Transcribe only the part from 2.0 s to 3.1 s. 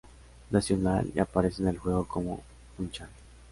como "Funchal".